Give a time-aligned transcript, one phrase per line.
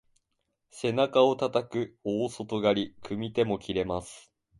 [0.71, 4.31] 背中をたたく大外刈り、組み手も切れます。